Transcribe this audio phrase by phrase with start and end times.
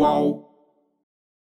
[0.00, 0.49] Qual?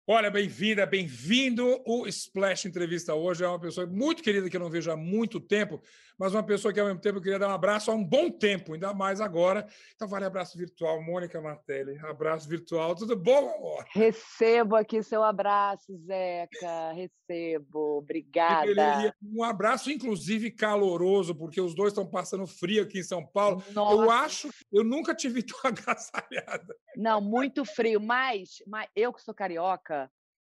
[0.07, 1.81] Olha, bem-vinda, bem-vindo.
[1.83, 5.39] O Splash Entrevista hoje é uma pessoa muito querida que eu não vejo há muito
[5.39, 5.81] tempo,
[6.15, 8.29] mas uma pessoa que ao mesmo tempo eu queria dar um abraço há um bom
[8.29, 9.65] tempo, ainda mais agora.
[9.95, 11.97] Então, vale abraço virtual, Mônica Martelli.
[12.05, 13.83] Abraço virtual, tudo bom, amor?
[13.91, 16.91] Recebo aqui seu abraço, Zeca.
[16.93, 19.11] Recebo, obrigada.
[19.23, 23.63] Um abraço, inclusive, caloroso, porque os dois estão passando frio aqui em São Paulo.
[23.73, 24.03] Nossa.
[24.03, 26.75] Eu acho, eu nunca tive tão agasalhada.
[26.95, 29.94] Não, muito frio, mas, mas eu que sou carioca,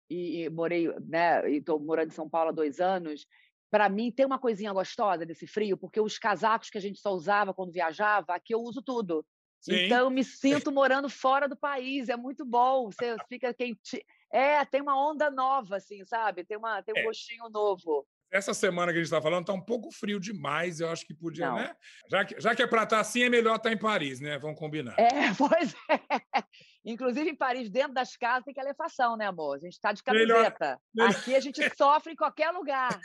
[0.08, 3.26] e, e morei, né, e estou morando em São Paulo há dois anos,
[3.70, 7.10] para mim tem uma coisinha gostosa desse frio, porque os casacos que a gente só
[7.12, 9.24] usava quando viajava, aqui eu uso tudo.
[9.60, 9.86] Sim.
[9.86, 12.90] Então eu me sinto morando fora do país, é muito bom.
[12.90, 14.04] Você fica quente.
[14.32, 16.44] É, tem uma onda nova, assim, sabe?
[16.44, 17.02] Tem, uma, tem um é.
[17.02, 18.06] gostinho novo.
[18.30, 20.80] Essa semana que a gente está falando está um pouco frio demais.
[20.80, 21.56] Eu acho que podia, Não.
[21.56, 21.76] né?
[22.10, 24.20] Já que, já que é para estar tá assim, é melhor estar tá em Paris,
[24.20, 24.38] né?
[24.38, 24.94] Vamos combinar.
[24.98, 25.06] É,
[25.38, 26.44] pois é.
[26.86, 29.56] Inclusive em Paris, dentro das casas, tem calefação, né, amor?
[29.56, 30.80] A gente está de camiseta.
[30.94, 32.96] Melhor, Aqui a gente sofre em qualquer lugar.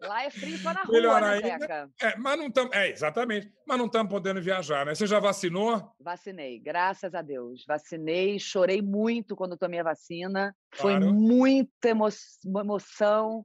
[0.00, 1.90] Lá é frio só na rua, Melhor né, ainda.
[2.00, 3.52] É, mas não tam, é, exatamente.
[3.66, 4.94] Mas não estamos podendo viajar, né?
[4.94, 5.92] Você já vacinou?
[6.00, 7.64] Vacinei, graças a Deus.
[7.66, 10.56] Vacinei, chorei muito quando tomei a vacina.
[10.70, 11.02] Claro.
[11.02, 12.08] Foi muita emo
[12.46, 13.44] emoção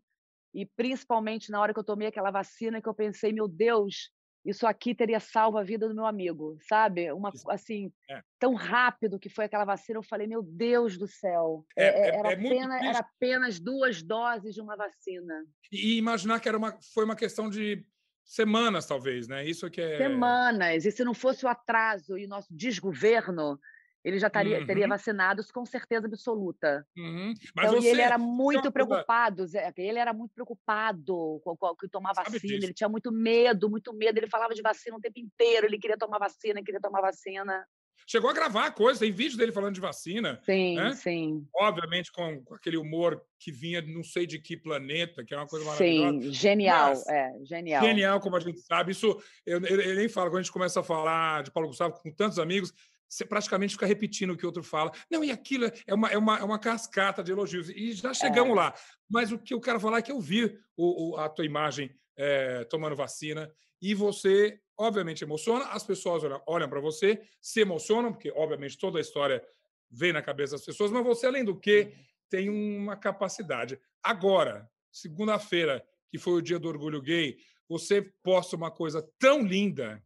[0.54, 4.12] e principalmente na hora que eu tomei aquela vacina que eu pensei, meu Deus,
[4.45, 7.11] isso aqui teria salvo a vida do meu amigo, sabe?
[7.11, 8.22] Uma assim, é.
[8.38, 11.66] tão rápido que foi aquela vacina, eu falei, meu Deus do céu.
[11.77, 15.45] É, é, é era, é apenas, era apenas duas doses de uma vacina.
[15.72, 17.85] E imaginar que era uma, foi uma questão de
[18.25, 19.45] semanas, talvez, né?
[19.45, 19.97] Isso que é.
[19.97, 20.85] Semanas.
[20.85, 23.59] E se não fosse o atraso e o nosso desgoverno,
[24.04, 24.66] ele já taria, uhum.
[24.66, 26.86] teria vacinados com certeza absoluta.
[26.98, 27.34] Uhum.
[27.56, 27.90] Mas então, você...
[27.90, 32.54] ele era muito preocupado, Zé, ele era muito preocupado com, com, com tomar Sabe vacina,
[32.54, 32.66] disso?
[32.66, 35.98] ele tinha muito medo, muito medo, ele falava de vacina o tempo inteiro, ele queria
[35.98, 37.66] tomar vacina, queria tomar vacina.
[38.06, 40.40] Chegou a gravar coisa, tem vídeo dele falando de vacina.
[40.44, 40.94] Sim, né?
[40.94, 41.48] sim.
[41.56, 45.47] Obviamente com, com, aquele humor que vinha não sei de que planeta, que é uma
[45.47, 46.22] coisa maravilhosa.
[46.22, 47.84] Sim, genial, Mas, é, genial.
[47.84, 48.92] Genial, como a gente sabe.
[48.92, 51.94] Isso, eu, eu, eu nem falo, quando a gente começa a falar de Paulo Gustavo
[52.02, 52.74] com tantos amigos,
[53.13, 54.91] você praticamente fica repetindo o que o outro fala.
[55.09, 57.69] Não, e aquilo é uma, é uma, é uma cascata de elogios.
[57.69, 58.56] E já chegamos é.
[58.56, 58.74] lá.
[59.09, 61.96] Mas o que eu quero falar é que eu vi o, o a tua imagem
[62.18, 65.66] é, tomando vacina e você, obviamente, emociona.
[65.66, 69.44] As pessoas olham, olham para você, se emocionam, porque, obviamente, toda a história
[69.91, 71.94] vem na cabeça das pessoas, mas você, além do que,
[72.30, 73.80] tem uma capacidade.
[74.01, 77.38] Agora, segunda-feira, que foi o dia do orgulho gay,
[77.69, 80.03] você posta uma coisa tão linda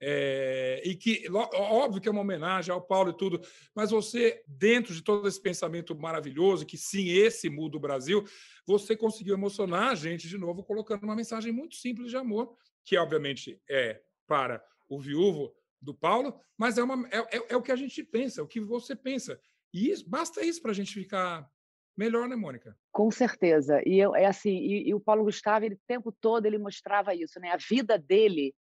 [0.00, 3.40] é, e que, óbvio que é uma homenagem ao Paulo e tudo,
[3.74, 8.24] mas você, dentro de todo esse pensamento maravilhoso, que sim, esse muda o Brasil,
[8.66, 12.54] você conseguiu emocionar a gente de novo, colocando uma mensagem muito simples de amor,
[12.84, 17.62] que obviamente é para o viúvo do Paulo, mas é, uma, é, é, é o
[17.62, 19.40] que a gente pensa, é o que você pensa.
[19.72, 21.48] E isso, basta isso para a gente ficar
[21.96, 22.76] melhor, né, Mônica?
[22.92, 23.80] Com certeza.
[23.86, 27.14] E eu, é assim, e, e o Paulo Gustavo, ele, o tempo todo ele mostrava
[27.14, 27.50] isso, né?
[27.50, 28.54] A vida dele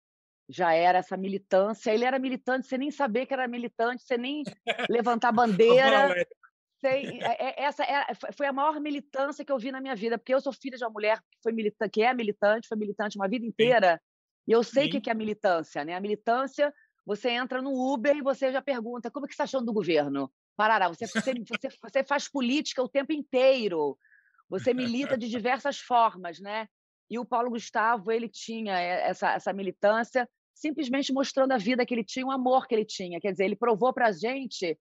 [0.50, 1.92] já era essa militância.
[1.92, 4.44] Ele era militante, você nem saber que era militante, você nem
[4.90, 6.26] levantar bandeira.
[6.80, 10.18] Sem, é, é, essa é, foi a maior militância que eu vi na minha vida,
[10.18, 13.18] porque eu sou filha de uma mulher que, foi militante, que é militante, foi militante
[13.18, 14.00] uma vida inteira, Sim.
[14.48, 15.86] e eu sei o que, que é militância.
[15.86, 15.96] Né?
[15.96, 16.74] A militância,
[17.06, 19.74] você entra no Uber e você já pergunta como é que você está achando do
[19.74, 20.30] governo?
[20.58, 23.98] Parará, você, você, você, você faz política o tempo inteiro,
[24.50, 26.68] você milita de diversas formas, né?
[27.14, 32.04] E o Paulo Gustavo, ele tinha essa, essa militância simplesmente mostrando a vida que ele
[32.04, 33.20] tinha, o amor que ele tinha.
[33.20, 34.76] Quer dizer, ele provou para a gente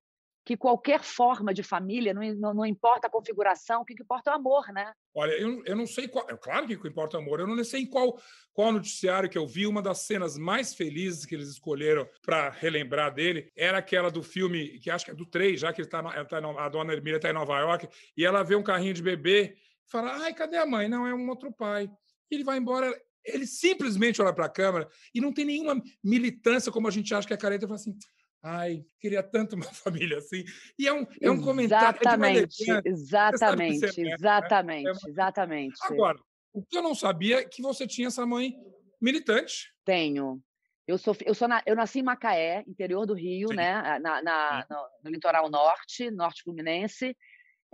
[0.47, 4.33] que qualquer forma de família, não, não, não, importa a configuração, o que importa é
[4.33, 4.95] o amor, né?
[5.15, 6.27] Olha, eu, eu não sei qual.
[6.27, 7.41] É claro que importa o amor.
[7.41, 8.19] Eu não sei em qual,
[8.55, 9.67] qual noticiário que eu vi.
[9.67, 14.79] Uma das cenas mais felizes que eles escolheram para relembrar dele era aquela do filme,
[14.79, 17.29] que acho que é do 3, já que ele tá, tá, a dona Hermília está
[17.29, 19.55] em Nova York, e ela vê um carrinho de bebê
[19.87, 20.89] e fala: ai, cadê a mãe?
[20.89, 21.91] Não, é um outro pai
[22.35, 22.93] ele vai embora.
[23.25, 27.27] Ele simplesmente olha para a câmera e não tem nenhuma militância como a gente acha
[27.27, 27.69] que é careta.
[27.69, 27.97] Fala assim,
[28.43, 30.45] ai, queria tanto uma família assim.
[30.79, 31.99] E é um, é um comentário.
[32.01, 34.15] Exatamente, é exatamente, é, né?
[34.15, 35.79] exatamente, é, exatamente.
[35.83, 36.19] Agora,
[36.53, 38.55] o que eu não sabia é que você tinha essa mãe
[39.01, 39.73] militante.
[39.85, 40.43] Tenho.
[40.87, 43.55] Eu, sou, eu, sou na, eu nasci em Macaé, interior do Rio, Sim.
[43.55, 43.99] né?
[44.01, 47.17] Na, na no, no, litoral norte, norte fluminense.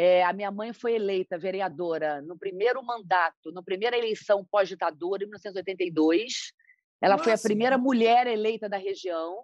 [0.01, 5.27] É, a minha mãe foi eleita vereadora no primeiro mandato, na primeira eleição pós-ditadura, em
[5.27, 6.53] 1982.
[7.01, 7.25] Ela Nossa.
[7.25, 9.43] foi a primeira mulher eleita da região.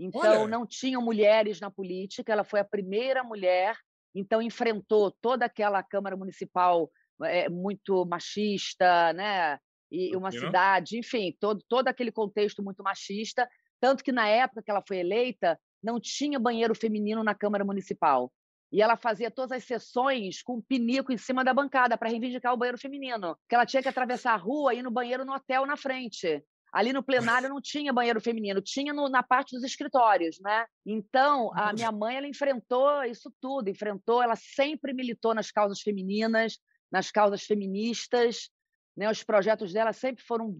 [0.00, 0.48] Então, Olha.
[0.48, 2.32] não tinham mulheres na política.
[2.32, 3.76] Ela foi a primeira mulher.
[4.14, 6.90] Então, enfrentou toda aquela Câmara Municipal
[7.24, 9.58] é, muito machista, né?
[9.90, 13.46] E uma cidade, enfim, todo, todo aquele contexto muito machista.
[13.78, 18.32] Tanto que, na época que ela foi eleita, não tinha banheiro feminino na Câmara Municipal.
[18.72, 22.54] E ela fazia todas as sessões com um pinico em cima da bancada para reivindicar
[22.54, 23.36] o banheiro feminino.
[23.48, 26.42] Que ela tinha que atravessar a rua e ir no banheiro no hotel na frente.
[26.72, 30.64] Ali no plenário não tinha banheiro feminino, tinha no, na parte dos escritórios, né?
[30.86, 36.56] Então, a minha mãe ela enfrentou isso tudo, enfrentou, ela sempre militou nas causas femininas,
[36.90, 38.48] nas causas feministas,
[38.96, 39.10] né?
[39.10, 40.56] Os projetos dela sempre foram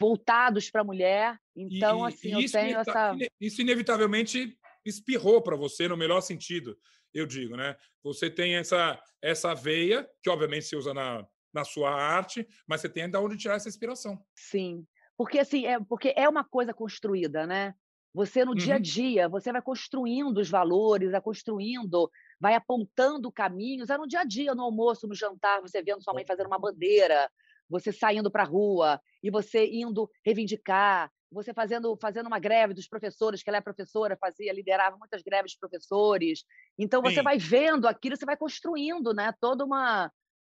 [0.00, 1.36] voltados para a mulher.
[1.54, 6.74] Então, e, assim, e eu tenho essa Isso inevitavelmente espirrou para você no melhor sentido,
[7.12, 7.76] eu digo, né?
[8.02, 12.88] Você tem essa essa veia que obviamente se usa na na sua arte, mas você
[12.88, 14.18] tem de onde tirar essa inspiração.
[14.36, 14.86] Sim.
[15.16, 17.74] Porque assim, é porque é uma coisa construída, né?
[18.12, 18.56] Você no uhum.
[18.56, 18.82] dia a uhum.
[18.82, 22.10] dia, você vai construindo os valores, vai construindo,
[22.40, 23.90] vai apontando caminhos.
[23.90, 26.58] É no dia a dia, no almoço, no jantar, você vendo sua mãe fazendo uma
[26.58, 27.30] bandeira,
[27.68, 32.88] você saindo para a rua e você indo reivindicar, você fazendo fazendo uma greve dos
[32.88, 36.44] professores, que ela é professora, fazia, liderava muitas greves de professores.
[36.78, 37.22] Então você Sim.
[37.22, 39.32] vai vendo aquilo, você vai construindo, né?
[39.40, 40.10] Toda uma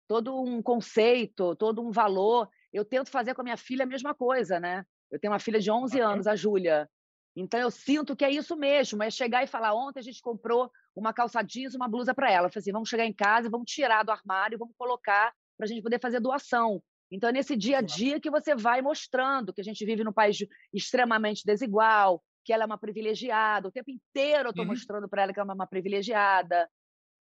[0.08, 4.12] todo um conceito, todo um valor eu tento fazer com a minha filha a mesma
[4.14, 4.84] coisa, né?
[5.10, 6.90] Eu tenho uma filha de 11 anos, a Júlia.
[7.36, 10.70] Então eu sinto que é isso mesmo, é chegar e falar, ontem a gente comprou
[10.94, 12.48] uma calça jeans, uma blusa para ela.
[12.48, 15.68] Eu falei assim, vamos chegar em casa vamos tirar do armário, vamos colocar para a
[15.68, 16.82] gente poder fazer doação.
[17.14, 20.12] Então é nesse dia a dia que você vai mostrando que a gente vive num
[20.12, 20.38] país
[20.72, 23.68] extremamente desigual, que ela é uma privilegiada.
[23.68, 24.72] O tempo inteiro eu estou uhum.
[24.72, 26.68] mostrando para ela que ela é uma privilegiada.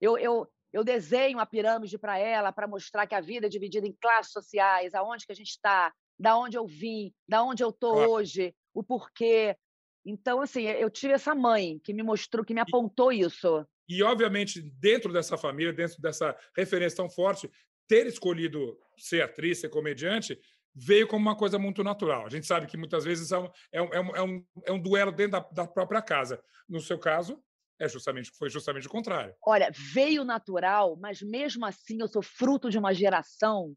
[0.01, 3.85] Eu, eu, eu desenho a pirâmide para ela para mostrar que a vida é dividida
[3.87, 7.69] em classes sociais, aonde que a gente está, da onde eu vim, da onde eu
[7.69, 8.11] estou claro.
[8.11, 9.55] hoje, o porquê.
[10.03, 13.65] Então, assim, eu tive essa mãe que me mostrou, que me apontou isso.
[13.87, 17.49] E, obviamente, dentro dessa família, dentro dessa referência tão forte,
[17.93, 20.39] ter escolhido ser atriz, ser comediante,
[20.73, 22.25] veio como uma coisa muito natural.
[22.25, 24.79] A gente sabe que muitas vezes é um, é um, é um, é um é
[24.79, 26.43] duelo dentro da, da própria casa.
[26.67, 27.39] No seu caso,
[27.79, 29.35] é justamente, foi justamente o contrário.
[29.45, 33.75] Olha, veio natural, mas mesmo assim eu sou fruto de uma geração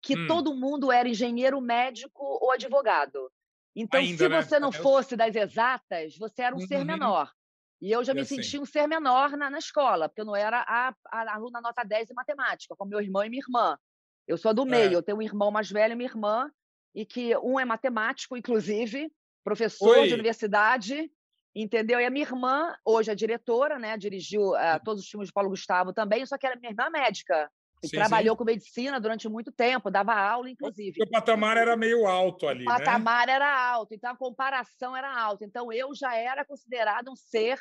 [0.00, 0.28] que hum.
[0.28, 3.28] todo mundo era engenheiro, médico ou advogado.
[3.74, 4.40] Então, Ainda, se né?
[4.42, 6.66] você não fosse das exatas, você era um uhum.
[6.66, 7.32] ser menor.
[7.80, 8.36] E eu já me assim.
[8.36, 11.84] senti um ser menor na, na escola, porque eu não era a, a, aluna nota
[11.84, 13.78] 10 em matemática, como meu irmão e minha irmã.
[14.26, 14.94] Eu sou do meio, é.
[14.94, 16.50] eu tenho um irmão mais velho e minha irmã,
[16.94, 19.10] e que um é matemático, inclusive,
[19.44, 20.08] professor Oi.
[20.08, 21.10] de universidade,
[21.54, 22.00] entendeu?
[22.00, 23.96] E a minha irmã, hoje é diretora, né?
[23.96, 26.90] Dirigiu uh, todos os filmes de Paulo Gustavo também, só que era minha irmã é
[26.90, 27.50] médica.
[27.82, 28.38] E sim, trabalhou sim.
[28.38, 31.02] com medicina durante muito tempo, dava aula, inclusive.
[31.02, 32.78] O patamar era meio alto ali, o né?
[32.78, 33.34] patamar né?
[33.34, 35.44] era alto, então a comparação era alta.
[35.44, 37.58] Então eu já era considerado um ser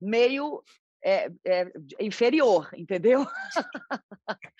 [0.00, 0.62] meio
[1.02, 3.26] é, é, inferior, entendeu?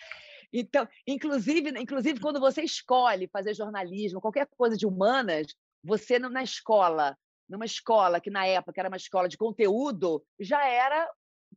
[0.52, 7.16] então, inclusive, inclusive quando você escolhe fazer jornalismo, qualquer coisa de humanas, você na escola
[7.48, 11.08] numa escola que na época era uma escola de conteúdo, já era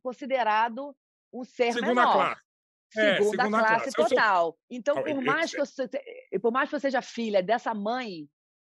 [0.02, 0.94] considerado
[1.32, 2.12] um ser segunda menor.
[2.12, 2.42] Classe.
[2.90, 4.44] Segunda, é, segunda classe, classe total.
[4.44, 4.58] Sou...
[4.70, 8.28] Então, por mais, que eu, por mais que eu seja filha dessa mãe,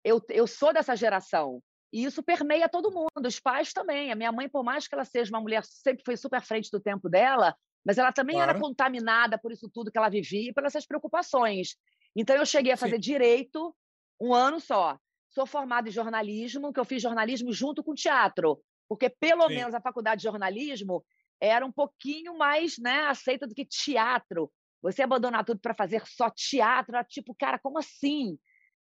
[0.05, 1.61] eu, eu sou dessa geração.
[1.93, 4.11] E isso permeia todo mundo, os pais também.
[4.11, 6.81] A minha mãe, por mais que ela seja uma mulher, sempre foi super frente do
[6.81, 8.51] tempo dela, mas ela também claro.
[8.51, 11.77] era contaminada por isso tudo que ela vivia e por essas preocupações.
[12.17, 13.01] Então, eu cheguei a fazer Sim.
[13.01, 13.75] direito
[14.21, 14.99] um ano só
[15.35, 19.56] sou formada em jornalismo, que eu fiz jornalismo junto com teatro, porque pelo Sim.
[19.56, 21.05] menos a faculdade de jornalismo
[21.46, 24.51] era um pouquinho mais né, aceita do que teatro.
[24.82, 28.39] Você abandonar tudo para fazer só teatro, era tipo, cara, como assim?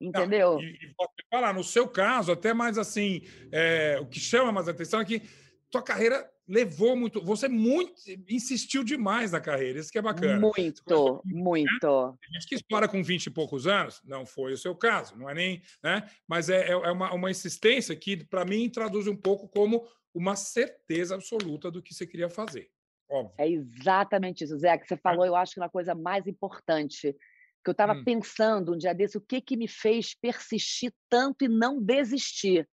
[0.01, 0.55] Entendeu?
[0.55, 0.95] Não, e, e
[1.31, 5.23] falar, no seu caso, até mais assim, é, o que chama mais atenção é que
[5.71, 7.23] tua carreira levou muito.
[7.23, 7.95] Você muito
[8.29, 10.41] insistiu demais na carreira, isso que é bacana.
[10.41, 12.19] Muito, muito.
[12.21, 15.29] Tem gente que explora com 20 e poucos anos, não foi o seu caso, não
[15.29, 15.63] é nem.
[15.83, 16.09] Né?
[16.27, 19.87] Mas é, é, é uma, uma insistência que, para mim, traduz um pouco como
[20.19, 22.71] uma certeza absoluta do que você queria fazer.
[23.09, 23.35] Óbvio.
[23.39, 24.99] É exatamente isso, Zé, que você é.
[24.99, 25.29] falou, é.
[25.29, 27.17] eu acho que é uma coisa mais importante.
[27.65, 28.05] Que eu estava hum.
[28.05, 32.69] pensando um dia desse, o que, que me fez persistir tanto e não desistir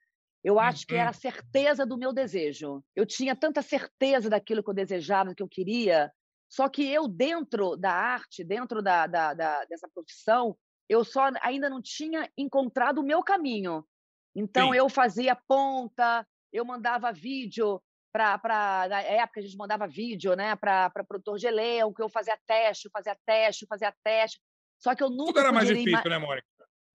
[0.45, 1.19] eu acho que era a uhum.
[1.19, 2.83] certeza do meu desejo.
[2.95, 6.13] Eu tinha tanta certeza daquilo que eu desejava, que eu queria,
[6.47, 10.55] só que eu, dentro da arte, dentro da, da, da dessa profissão,
[10.87, 13.83] eu só ainda não tinha encontrado o meu caminho.
[14.35, 14.77] Então, Sim.
[14.77, 18.87] eu fazia ponta, eu mandava vídeo para.
[18.89, 22.91] Na época, a gente mandava vídeo né, para produtor de elenco, eu fazia teste, eu
[22.91, 24.39] fazia teste, eu fazia teste.
[24.79, 25.33] Só que eu nunca.
[25.33, 26.47] Tudo era mais difícil, né, Mônica?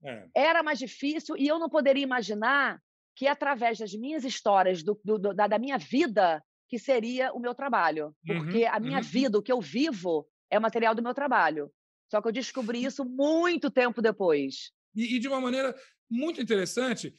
[0.02, 0.28] É.
[0.34, 2.80] Era mais difícil e eu não poderia imaginar
[3.14, 7.54] que através das minhas histórias, do, do, da, da, minha vida, que seria o meu
[7.54, 8.14] trabalho.
[8.26, 9.04] Uhum, Porque uhum, a minha uhum.
[9.04, 11.70] vida, o que eu vivo, é material do meu trabalho.
[12.10, 14.72] Só que eu descobri isso muito tempo depois.
[14.94, 15.74] E, e de uma maneira
[16.08, 17.14] muito interessante,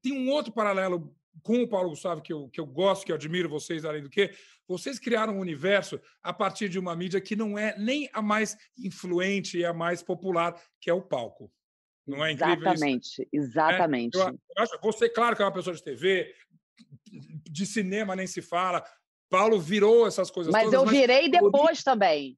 [0.00, 3.16] tem um outro paralelo com o Paulo Gustavo, que eu, que eu gosto, que eu
[3.16, 4.30] admiro vocês, além do que,
[4.66, 8.56] vocês criaram um universo a partir de uma mídia que não é nem a mais
[8.78, 11.52] influente e a mais popular, que é o palco.
[12.06, 13.28] Não é incrível Exatamente, isso?
[13.32, 14.18] exatamente.
[14.18, 16.34] É, eu, eu acho, você, claro, que é uma pessoa de TV,
[17.50, 18.84] de cinema nem se fala.
[19.28, 20.74] Paulo virou essas coisas mas todas.
[20.74, 22.36] Eu mas eu virei depois também.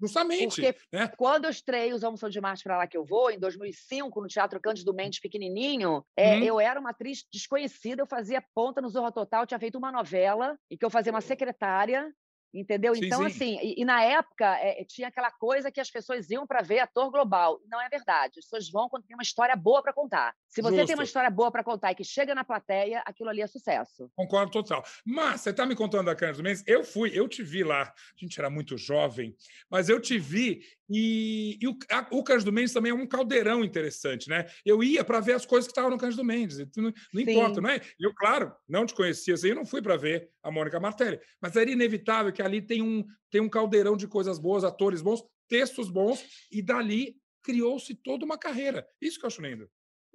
[0.00, 0.62] Justamente.
[0.62, 1.08] Porque né?
[1.16, 4.20] quando eu estrei os Homens São de Marte para lá que eu vou, em 2005,
[4.20, 6.42] no Teatro Cândido Mendes, pequenininho, é, hum.
[6.42, 10.58] eu era uma atriz desconhecida, eu fazia ponta no Zorra Total, tinha feito uma novela,
[10.70, 12.10] em que eu fazia uma secretária,
[12.52, 12.94] Entendeu?
[12.94, 13.26] Sim, então, sim.
[13.26, 16.80] assim, e, e, na época é, tinha aquela coisa que as pessoas iam para ver
[16.80, 17.60] ator global.
[17.66, 18.38] Não é verdade.
[18.38, 20.34] As pessoas vão quando tem uma história boa para contar.
[20.48, 20.86] Se você Justo.
[20.86, 24.10] tem uma história boa para contar e que chega na plateia, aquilo ali é sucesso.
[24.16, 24.84] Concordo total.
[25.06, 26.64] Mas você está me contando da Cândido Mendes?
[26.66, 27.82] Eu fui, eu te vi lá.
[27.82, 29.36] A gente era muito jovem,
[29.70, 33.64] mas eu te vi e, e o, a, o Cândido Mendes também é um caldeirão
[33.64, 34.46] interessante, né?
[34.66, 36.58] Eu ia para ver as coisas que estavam no Cândido Mendes.
[36.76, 37.80] Não, não importa, não é?
[37.98, 41.54] Eu, claro, não te conhecia, assim, eu não fui para ver a Mônica Martelli, mas
[41.54, 45.90] era inevitável que ali tem um, tem um caldeirão de coisas boas, atores bons, textos
[45.90, 48.86] bons, e dali criou-se toda uma carreira.
[49.00, 49.68] Isso que eu acho lindo.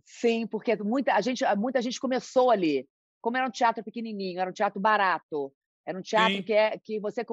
[0.04, 2.88] Sim, porque muita a gente, muita gente começou ali.
[3.22, 5.52] Como era um teatro pequenininho, era um teatro barato,
[5.86, 7.24] era um teatro que, é, que você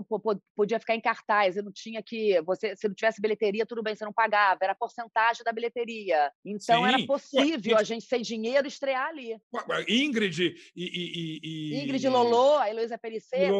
[0.54, 2.40] podia ficar em cartaz, e não tinha que.
[2.42, 6.30] Você, se não tivesse bilheteria, tudo bem, você não pagava, era porcentagem da bilheteria.
[6.44, 6.88] Então Sim.
[6.88, 9.40] era possível a gente sem dinheiro estrear ali.
[9.88, 10.84] Ingrid e.
[10.84, 13.50] e, e Ingrid Lolô, a Heloísa Perissé,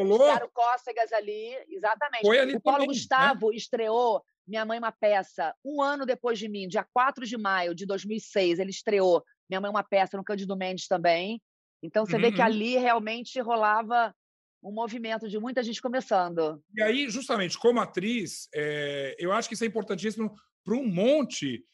[0.44, 2.22] o Cócegas ali, exatamente.
[2.22, 3.56] Foi ali o Paulo também, Gustavo né?
[3.56, 7.86] estreou Minha Mãe uma Peça um ano depois de mim, dia 4 de maio de
[7.86, 11.40] 2006, ele estreou Minha Mãe uma Peça no Cândido Mendes também.
[11.82, 12.22] Então você uhum.
[12.22, 12.46] vê que uhum.
[12.46, 14.14] ali realmente rolava
[14.62, 16.62] um movimento de muita gente começando.
[16.74, 21.64] E aí, justamente, como atriz, é, eu acho que isso é importantíssimo para um monte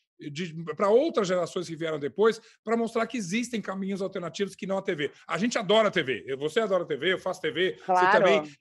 [0.76, 4.82] para outras gerações que vieram depois, para mostrar que existem caminhos alternativos que não a
[4.82, 5.12] TV.
[5.26, 6.24] A gente adora a TV.
[6.36, 8.06] Você adora a TV, eu faço TV, claro.
[8.06, 8.52] você também.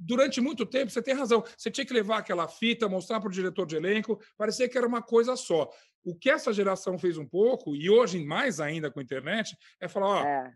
[0.00, 1.44] Durante muito tempo, você tem razão.
[1.56, 4.86] Você tinha que levar aquela fita, mostrar para o diretor de elenco, parecia que era
[4.86, 5.68] uma coisa só.
[6.04, 9.88] O que essa geração fez um pouco, e hoje mais ainda com a internet, é
[9.88, 10.52] falar: ó, é.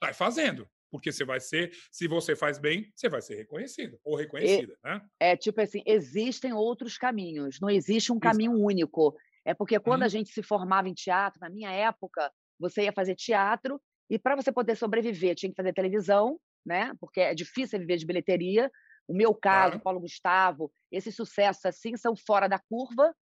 [0.00, 4.16] vai fazendo porque você vai ser, se você faz bem, você vai ser reconhecido ou
[4.16, 5.00] reconhecida, é, né?
[5.20, 8.64] É tipo assim, existem outros caminhos, não existe um caminho Exato.
[8.64, 9.16] único.
[9.44, 10.06] É porque quando hum.
[10.06, 14.36] a gente se formava em teatro, na minha época, você ia fazer teatro e para
[14.36, 16.92] você poder sobreviver tinha que fazer televisão, né?
[17.00, 18.70] Porque é difícil viver de bilheteria.
[19.06, 19.82] O meu caso, claro.
[19.82, 23.14] Paulo Gustavo, esses sucessos assim são fora da curva,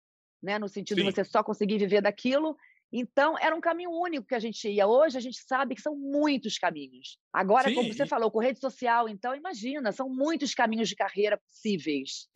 [0.42, 0.58] né?
[0.58, 1.08] No sentido Sim.
[1.08, 2.56] de você só conseguir viver daquilo.
[2.92, 4.86] Então, era um caminho único que a gente ia.
[4.86, 7.18] Hoje, a gente sabe que são muitos caminhos.
[7.32, 7.74] Agora, Sim.
[7.74, 12.28] como você falou, com rede social, então, imagina, são muitos caminhos de carreira possíveis.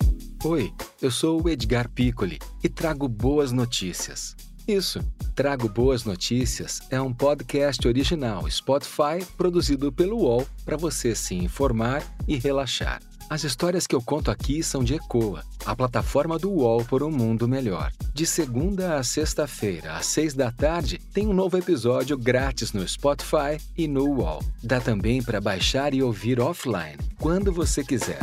[0.45, 4.37] Oi, eu sou o Edgar Piccoli e trago boas notícias.
[4.67, 5.01] Isso,
[5.35, 12.03] Trago Boas Notícias é um podcast original Spotify produzido pelo UOL para você se informar
[12.27, 13.01] e relaxar.
[13.31, 17.11] As histórias que eu conto aqui são de Ecoa, a plataforma do UOL por um
[17.11, 17.93] mundo melhor.
[18.15, 23.61] De segunda a sexta-feira, às seis da tarde, tem um novo episódio grátis no Spotify
[23.77, 24.43] e no UOL.
[24.65, 28.21] Dá também para baixar e ouvir offline, quando você quiser.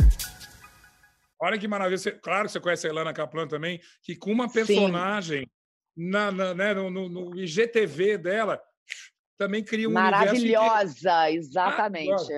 [1.40, 1.98] Olha que maravilha.
[1.98, 5.48] Você, claro que você conhece a Elana Kaplan também, que com uma personagem
[5.96, 8.60] na, na, né, no, no, no IGTV dela,
[9.38, 12.32] também cria um Maravilhosa, exatamente.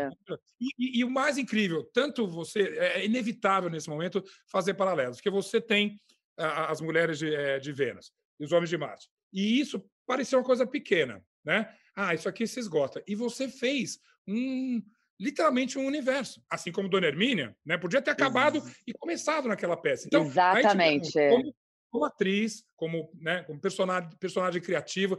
[0.60, 5.18] E, e, e, o mais incrível, tanto você é, é inevitável nesse momento fazer paralelos,
[5.18, 6.00] porque você tem
[6.36, 9.08] a, as mulheres de, é, de Vênus e os homens de Marte.
[9.32, 11.72] E isso parecia uma coisa pequena, né?
[11.94, 13.02] Ah, isso aqui se esgota.
[13.06, 14.82] E você fez um
[15.20, 17.76] literalmente um universo, assim como Dona Hermínia, né?
[17.76, 20.06] Podia ter acabado e começado naquela peça.
[20.06, 21.12] Então, exatamente.
[21.12, 21.54] Como,
[21.90, 25.18] como, atriz, como, né, como personagem, personagem criativa,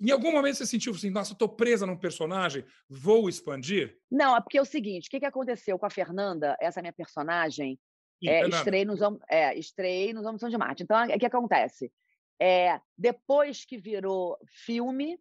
[0.00, 3.98] em algum momento você sentiu assim, nossa, estou presa num personagem, vou expandir?
[4.10, 6.92] Não, é porque é o seguinte, o que, que aconteceu com a Fernanda, essa minha
[6.92, 7.78] personagem,
[8.22, 10.82] Sim, é, estreiei, nos, é, estreiei nos Homens de Marte.
[10.82, 11.92] Então, o que acontece?
[12.40, 15.18] É, depois que virou filme,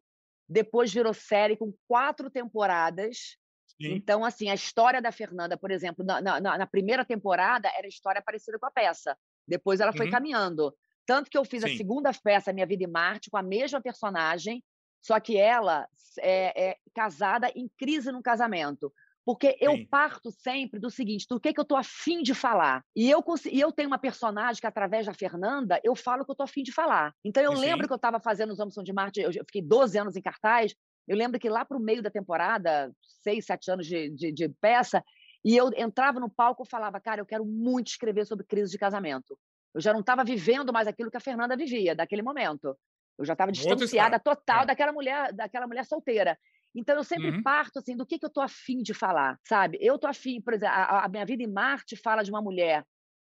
[0.47, 3.37] depois virou série com quatro temporadas.
[3.79, 3.93] Sim.
[3.93, 8.21] Então, assim, a história da Fernanda, por exemplo, na, na, na, primeira temporada era história
[8.21, 9.17] parecida com a peça.
[9.47, 10.11] Depois ela foi uhum.
[10.11, 10.75] caminhando.
[11.07, 11.73] Tanto que eu fiz Sim.
[11.73, 14.61] a segunda peça, Minha Vida em Marte, com a mesma personagem,
[15.01, 15.87] só que ela
[16.19, 18.93] é, é casada em crise no casamento.
[19.25, 19.85] Porque eu Sim.
[19.87, 22.83] parto sempre do seguinte, do que, que eu estou afim de falar.
[22.95, 26.31] E eu, e eu tenho uma personagem que, através da Fernanda, eu falo o que
[26.31, 27.13] eu estou afim de falar.
[27.23, 27.61] Então, eu Sim.
[27.61, 30.73] lembro que eu estava fazendo Os Homens de Marte, eu fiquei 12 anos em cartaz,
[31.07, 34.49] eu lembro que lá para o meio da temporada, seis, sete anos de, de, de
[34.61, 35.03] peça,
[35.43, 38.77] e eu entrava no palco e falava, cara, eu quero muito escrever sobre crise de
[38.77, 39.37] casamento.
[39.77, 42.75] Eu já não estava vivendo mais aquilo que a Fernanda vivia daquele momento.
[43.17, 44.65] Eu já estava distanciada total é.
[44.65, 46.35] daquela mulher, daquela mulher solteira.
[46.75, 47.43] Então, eu sempre Uhum.
[47.43, 49.77] parto assim do que, que eu tô afim de falar, sabe?
[49.79, 52.83] Eu tô afim, por exemplo, a, a minha vida em Marte fala de uma mulher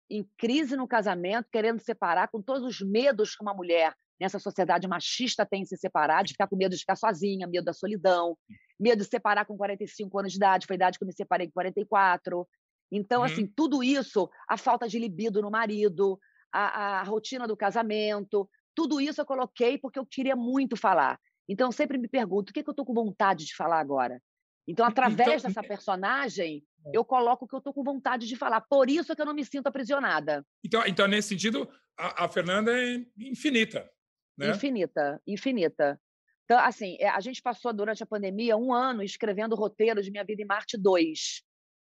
[0.10, 4.88] em crise no casamento, querendo separar, com todos os medos que uma mulher nessa sociedade
[4.88, 8.38] machista tem em se separar, de ficar com medo de ficar sozinha, medo da solidão,
[8.80, 11.48] medo de separar com 45 anos de idade, foi a idade que eu me separei
[11.48, 12.48] com 44.
[12.92, 13.26] Então, Uhum.
[13.26, 16.20] assim, tudo isso, a falta de libido no marido,
[16.58, 21.20] a, a rotina do casamento, tudo isso eu coloquei porque eu queria muito falar.
[21.48, 24.22] Então, eu sempre me pergunto, o que, que eu estou com vontade de falar agora?
[24.68, 28.62] Então, através Então, dessa personagem, eu coloco o que eu estou com vontade de falar.
[28.62, 30.46] Por isso que eu não me sinto aprisionada.
[30.64, 33.90] Então, então nesse sentido, a, a Fernanda é infinita.
[34.38, 34.50] Né?
[34.50, 36.00] Infinita, infinita.
[36.46, 40.12] Então, assim, é, a gente passou durante a pandemia um ano escrevendo o roteiro de
[40.12, 41.42] Minha Vida em Marte 2,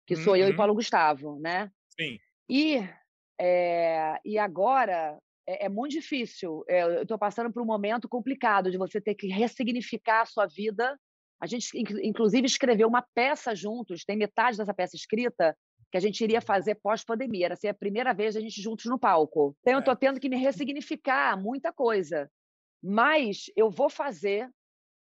[0.07, 0.57] que sou eu e Uhum.
[0.57, 1.71] Paulo Gustavo, né?
[1.91, 2.19] Sim.
[2.49, 2.79] E,
[3.41, 6.65] é, e agora é, é muito difícil.
[6.69, 10.47] É, eu estou passando por um momento complicado de você ter que ressignificar a sua
[10.47, 10.99] vida.
[11.41, 15.57] A gente, inc- inclusive, escreveu uma peça juntos, tem metade dessa peça escrita,
[15.91, 17.47] que a gente iria fazer pós-pandemia.
[17.47, 19.57] Era ser a primeira vez a gente juntos no palco.
[19.61, 22.31] Então, eu estou tendo que me ressignificar muita coisa.
[22.83, 24.51] Mas eu vou fazer,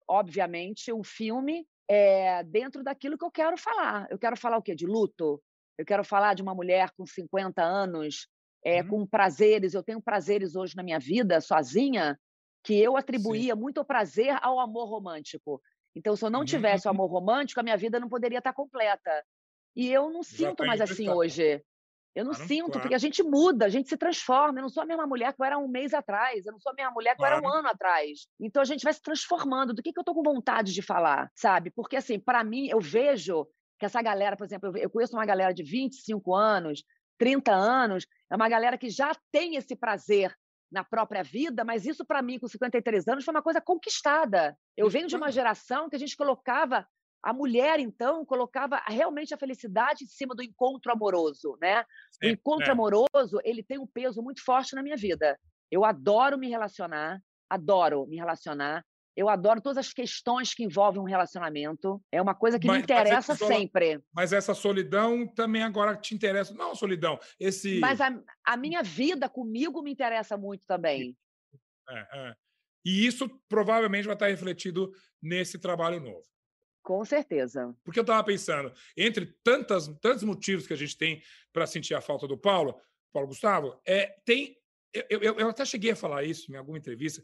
[0.07, 4.07] obviamente, um filme é, dentro daquilo que eu quero falar.
[4.09, 4.75] Eu quero falar o quê?
[4.75, 5.41] De luto?
[5.77, 8.27] Eu quero falar de uma mulher com 50 anos,
[8.63, 8.89] é, Uhum.
[8.89, 9.73] com prazeres.
[9.73, 12.17] Eu tenho prazeres hoje na minha vida, sozinha,
[12.63, 15.61] que eu atribuía muito prazer ao amor romântico.
[15.95, 16.95] Então, se eu não tivesse o Uhum.
[16.95, 19.23] amor romântico, a minha vida não poderia estar completa.
[19.75, 21.63] E eu não Já sinto mais assim hoje.
[22.15, 22.81] Eu não Claro, sinto, claro.
[22.81, 24.59] porque a gente muda, a gente se transforma.
[24.59, 26.71] Eu não sou a mesma mulher que eu era um mês atrás, eu não sou
[26.71, 27.49] a mesma mulher que eu era um Claro.
[27.49, 28.27] ano atrás.
[28.39, 29.73] Então a gente vai se transformando.
[29.73, 31.71] Do que, que eu estou com vontade de falar, sabe?
[31.71, 33.45] Porque, assim, para mim, eu vejo
[33.79, 36.83] que essa galera, por exemplo, eu conheço uma galera de 25 anos,
[37.17, 40.35] 30 anos, é uma galera que já tem esse prazer
[40.71, 44.57] na própria vida, mas isso para mim, com 53 anos, foi uma coisa conquistada.
[44.75, 45.33] Eu venho de uma Claro.
[45.33, 46.85] geração que a gente colocava
[47.23, 51.83] a mulher, então, colocava realmente a felicidade em cima do encontro amoroso, né?
[52.21, 52.71] O Sim, encontro é.
[52.71, 55.39] amoroso, ele tem um peso muito forte na minha vida.
[55.71, 58.85] Eu adoro me relacionar, adoro me relacionar.
[59.15, 62.01] Eu adoro todas as questões que envolvem um relacionamento.
[62.11, 64.01] É uma coisa que Mas- me mas interessa isola- sempre.
[64.13, 66.53] Mas essa solidão também agora te interessa.
[66.53, 67.79] Não solidão, esse.
[67.79, 71.15] Mas a, a minha vida comigo me interessa muito também.
[71.89, 72.35] É, é.
[72.85, 76.23] E isso provavelmente vai estar refletido nesse trabalho novo.
[76.83, 77.75] Com certeza.
[77.83, 81.19] Porque eu estava pensando, entre tantas, tantos motivos que a gente tem
[81.51, 82.79] para sentir a falta do Paulo,
[83.11, 84.55] Paulo Gustavo, é, tem.
[85.09, 87.23] Eu, eu, eu até cheguei a falar isso em alguma entrevista.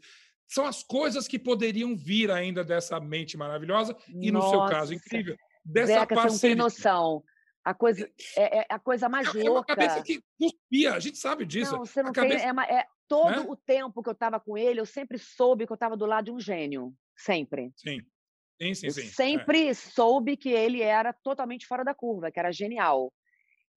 [0.52, 4.94] São as coisas que poderiam vir ainda dessa mente maravilhosa e, no seu caso, Nossa.
[4.94, 6.56] incrível, dessa Zeca, você não tem parceria.
[6.56, 7.24] noção.
[7.64, 9.74] A coisa é, é a coisa mais É uma louca.
[9.74, 11.72] cabeça que cuspia, a gente sabe disso.
[11.72, 12.22] Não, você não a tem.
[12.24, 13.44] cabeça, É, uma- é todo né?
[13.48, 16.26] o tempo que eu estava com ele, eu sempre soube que eu estava do lado
[16.26, 16.92] de um gênio.
[17.16, 17.72] Sempre.
[17.76, 18.00] Sim,
[18.60, 18.86] sim, sim.
[18.88, 19.00] Eu sim.
[19.02, 19.04] é.
[19.06, 23.10] sempre soube que ele era totalmente fora da curva, que era genial.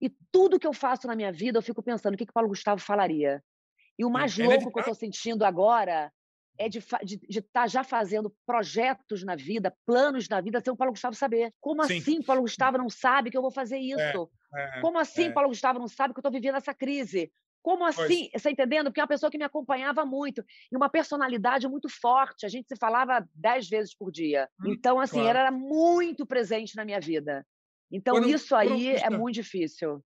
[0.02, 2.34] E tudo que eu faço na minha vida, eu fico pensando o que, que o
[2.34, 3.42] Paulo Gustavo falaria.
[3.98, 6.12] E o mais é louco que eu estou sentindo agora
[6.58, 6.80] é de
[7.30, 11.52] estar já fazendo projetos na vida, planos na vida, sem o Paulo Gustavo saber.
[11.60, 11.98] Como Sim.
[11.98, 14.30] assim Paulo Gustavo não sabe que eu vou fazer isso?
[14.56, 15.32] É, Como assim é.
[15.32, 17.32] Paulo Gustavo não sabe que eu estou vivendo essa crise?
[17.62, 18.00] Como Pois.
[18.00, 18.30] assim?
[18.30, 18.86] Você está entendendo?
[18.88, 22.46] Porque é uma pessoa que me acompanhava muito e uma personalidade muito forte.
[22.46, 24.48] A gente se falava dez vezes por dia.
[24.62, 25.30] Hum, Então, assim, claro.
[25.30, 27.46] ela era muito presente na minha vida.
[27.92, 30.00] Então, Quando- isso quando aí é você- muito difícil.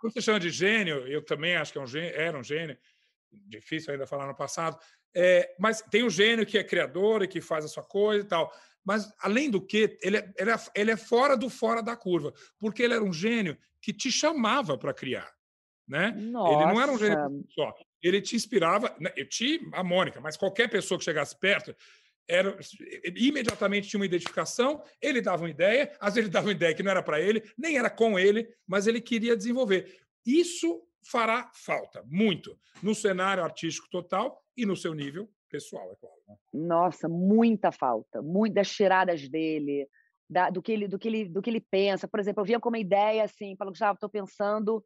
[0.00, 2.76] Quando você chama de gênio, eu também acho que é um gênio, era um gênio,
[3.32, 4.78] difícil ainda falar no passado,
[5.14, 8.28] é, mas tem o gênio que é criador e que faz a sua coisa e
[8.28, 8.52] tal.
[8.84, 12.32] Mas, além do que, ele é, ele, é, ele é fora do fora da curva,
[12.58, 15.30] porque ele era um gênio que te chamava para criar.
[15.86, 16.12] Né?
[16.16, 16.54] Nossa.
[16.54, 17.74] Ele não era um gênio só.
[18.02, 21.74] Ele te inspirava, né, eu te, a Mônica, mas qualquer pessoa que chegasse perto,
[22.28, 22.56] era,
[23.16, 26.82] imediatamente tinha uma identificação, ele dava uma ideia, às vezes ele dava uma ideia que
[26.82, 30.00] não era para ele, nem era com ele, mas ele queria desenvolver.
[30.24, 36.16] Isso fará falta, muito, no cenário artístico total e no seu nível pessoal, é claro.
[36.26, 36.36] Né?
[36.52, 39.86] Nossa, muita falta, muito das tiradas dele,
[40.28, 42.08] da, do, que ele, do, que ele, do que ele pensa.
[42.08, 44.82] Por exemplo, eu vinha com uma ideia assim, Paulo Gustavo, estou pensando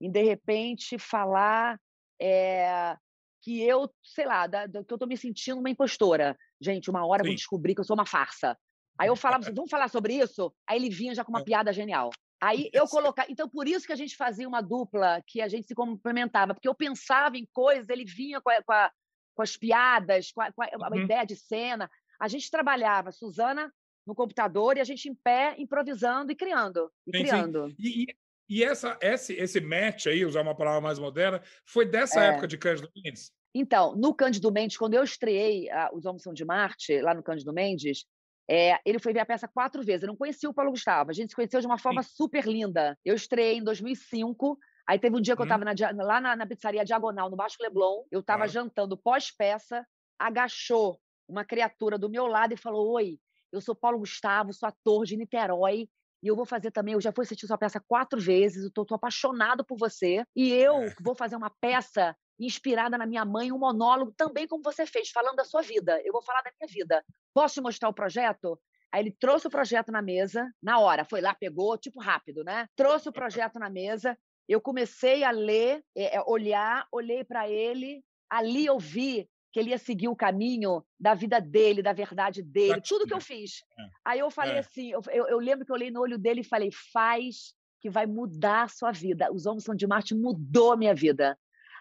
[0.00, 1.78] em, de repente, falar
[2.20, 2.96] é,
[3.42, 6.36] que eu, sei lá, da, da, que eu estou me sentindo uma impostora.
[6.60, 7.36] Gente, uma hora eu vou Sim.
[7.36, 8.58] descobrir que eu sou uma farsa.
[8.98, 10.52] Aí eu falava assim, vamos falar sobre isso?
[10.68, 11.44] Aí ele vinha já com uma É.
[11.44, 12.10] piada genial.
[12.40, 13.30] Aí eu colocava.
[13.30, 16.68] Então, por isso que a gente fazia uma dupla, que a gente se complementava, porque
[16.68, 18.92] eu pensava em coisas, ele vinha com, a, com, a,
[19.34, 20.96] com as piadas, com a, com a Uhum.
[21.04, 21.90] ideia de cena.
[22.20, 23.72] A gente trabalhava, Suzana
[24.06, 26.90] no computador e a gente em pé, improvisando e criando.
[27.06, 27.24] E Sim, sim.
[27.24, 27.74] criando.
[27.78, 28.16] E, e,
[28.48, 32.28] e essa, esse, esse match aí, usar uma palavra mais moderna, foi dessa É.
[32.28, 33.30] época de Cândido Mendes?
[33.54, 37.52] Então, no Cândido Mendes, quando eu estreiei Os Homens São de Marte, lá no Cândido
[37.52, 38.04] Mendes,
[38.50, 40.02] É, ele foi ver a peça quatro vezes.
[40.02, 41.10] Eu não conhecia o Paulo Gustavo.
[41.10, 42.10] A gente se conheceu de uma forma Sim.
[42.14, 42.98] super linda.
[43.04, 44.58] Eu estreiei em 2005.
[44.88, 46.06] Aí teve um dia que eu estava uhum.
[46.06, 48.04] lá na, na, pizzaria Diagonal, no Baixo Leblon.
[48.10, 49.86] Eu estava jantando pós-peça.
[50.18, 53.18] Agachou uma criatura do meu lado e falou: Oi,
[53.52, 55.88] eu sou Paulo Gustavo, sou ator de Niterói.
[56.22, 58.84] E eu vou fazer também, eu já fui assistir sua peça quatro vezes, eu tô,
[58.84, 60.24] tô apaixonado por você.
[60.34, 60.94] E eu é.
[61.00, 65.36] vou fazer uma peça inspirada na minha mãe, um monólogo também como você fez, falando
[65.36, 66.00] da sua vida.
[66.04, 67.04] Eu vou falar da minha vida.
[67.34, 68.58] Posso te mostrar o projeto?
[68.92, 72.66] Aí ele trouxe o projeto na mesa, na hora, foi lá, pegou, tipo rápido, né?
[72.74, 74.16] Trouxe o projeto na mesa,
[74.48, 79.70] eu comecei a ler, é, é olhar, olhei para ele, ali eu vi que ele
[79.70, 83.62] ia seguir o caminho da vida dele, da verdade dele, tudo que eu fiz.
[83.78, 83.82] É.
[84.04, 86.44] Aí eu falei assim, eu, eu, eu lembro que eu olhei no olho dele e
[86.44, 89.32] falei, faz que vai mudar a sua vida.
[89.32, 91.38] Os Homens São de Marte mudou a minha vida.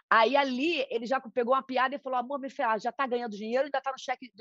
[0.10, 3.36] Aí ali ele já pegou uma piada e falou: amor, me fala, já está ganhando
[3.36, 4.32] dinheiro, ainda está no cheque,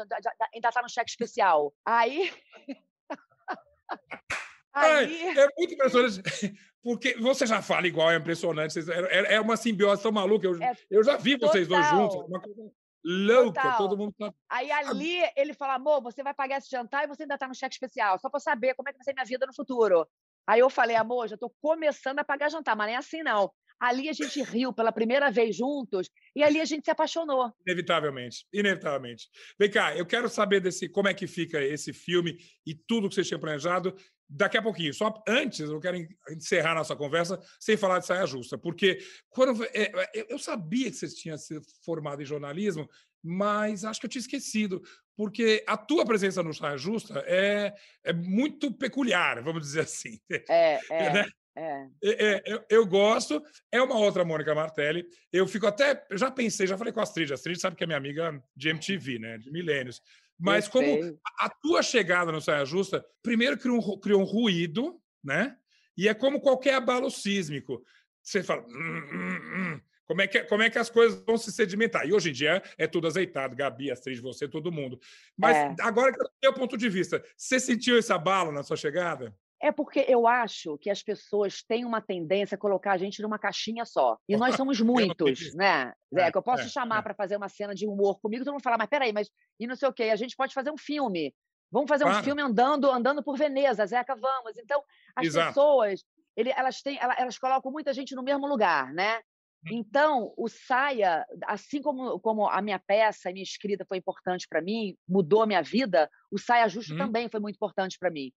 [0.55, 1.75] ainda tá no cheque especial.
[1.85, 2.33] Aí.
[4.73, 5.37] Aí...
[5.37, 6.23] É, é, muito impressionante,
[6.83, 8.79] porque você já fala igual, é impressionante.
[8.91, 10.47] É, é uma simbiose tão maluca.
[10.47, 11.83] Eu, é, eu já vi vocês total.
[11.83, 12.71] dois juntos, uma coisa
[13.03, 13.79] louca, total.
[13.79, 14.35] todo mundo tá...
[14.51, 17.55] Aí ali ele fala: amor, você vai pagar esse jantar e você ainda está no
[17.55, 20.07] cheque especial, só para saber como é que vai ser minha vida no futuro.
[20.47, 23.51] Aí eu falei, amor, já estou começando a pagar jantar, mas nem é assim não.
[23.81, 27.53] Ali a gente riu pela primeira vez juntos e ali a gente se apaixonou.
[27.67, 29.29] Inevitavelmente, inevitavelmente.
[29.59, 33.15] Vem cá, eu quero saber desse como é que fica esse filme e tudo que
[33.15, 33.95] você tinha planejado
[34.29, 34.93] daqui a pouquinho.
[34.93, 35.99] Só antes, eu quero
[36.31, 40.97] encerrar nossa conversa sem falar de saia justa, porque quando é, é, eu sabia que
[40.97, 42.89] você tinha se formado em jornalismo,
[43.23, 44.81] mas acho que eu tinha esquecido,
[45.17, 50.21] porque a tua presença no Saia Justa é, é muito peculiar, vamos dizer assim.
[50.49, 51.13] É, é.
[51.13, 51.27] Né?
[51.57, 51.89] É.
[52.05, 53.43] É, eu, eu, gosto,
[53.73, 55.07] é uma outra Mônica Martelli.
[55.33, 56.07] Eu fico até.
[56.11, 57.31] Eu já pensei, já falei com a Astrid.
[57.31, 59.39] A Astrid sabe que é minha amiga de MTV, né?
[59.39, 60.03] De milênios.
[60.39, 60.87] Mas como
[61.25, 65.57] a, a tua chegada no Saia Justa, primeiro criou um, criou um ruído, né?
[65.97, 67.83] E é como qualquer abalo sísmico.
[68.23, 68.63] Você fala.
[68.69, 69.81] Hum, hum, hum.
[70.07, 72.07] Como é, que, como é que as coisas vão se sedimentar?
[72.07, 75.01] E hoje em dia é tudo azeitado, Gabi, Astrid, você, todo mundo.
[75.37, 75.75] Mas é.
[75.81, 79.35] agora, do teu ponto de vista, você sentiu esse abalo na sua chegada?
[79.61, 83.39] É porque eu acho que as pessoas têm uma tendência a colocar a gente numa
[83.39, 84.19] caixinha só.
[84.29, 85.93] E nós somos muitos, né?
[86.15, 87.03] Zé, que eu posso é, chamar é.
[87.03, 89.75] para fazer uma cena de humor comigo, todo mundo fala, mas peraí, mas e não
[89.75, 91.35] sei o quê, a gente pode fazer um filme.
[91.71, 92.21] Vamos fazer claro.
[92.21, 94.57] um filme andando, andando por Veneza, Zeca, vamos.
[94.57, 94.83] Então,
[95.17, 95.49] as Exato.
[95.49, 96.05] pessoas,
[96.37, 99.19] ele, elas, têm, elas, elas colocam muita gente no mesmo lugar, né?
[99.65, 99.71] Hum.
[99.73, 104.63] Então, o Saia, assim como, como a minha peça, a minha escrita foi importante para
[104.63, 106.99] mim, mudou a minha vida, o Saia Justo hum.
[106.99, 108.33] também foi muito importante para mim.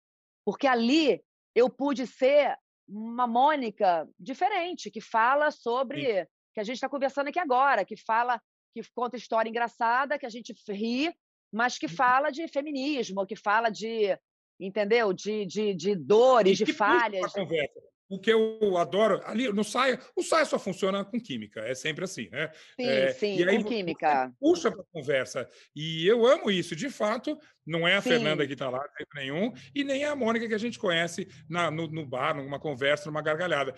[0.44, 1.22] Porque ali
[1.54, 2.56] eu pude ser
[2.88, 6.22] uma Mônica diferente, que fala sobre.
[6.22, 6.26] Sim.
[6.54, 8.40] que a gente está conversando aqui agora, que fala,
[8.74, 11.14] que conta história engraçada, que a gente ri,
[11.52, 11.92] mas que uhum.
[11.92, 14.18] fala de feminismo, que fala de.
[14.60, 15.12] Entendeu?
[15.12, 17.32] De, de, de dores, de falhas.
[17.32, 21.74] Conversa o que eu adoro ali no saia, o saia só funciona com química, é
[21.74, 22.50] sempre assim, né?
[22.74, 24.32] Sim, é, sim, e aí, com química.
[24.40, 25.48] Puxa para conversa.
[25.76, 28.10] E eu amo isso, de fato, não é a sim.
[28.10, 28.82] Fernanda que está lá,
[29.14, 33.06] nenhum, e nem a Mônica que a gente conhece na, no, no bar, numa conversa,
[33.06, 33.74] numa gargalhada.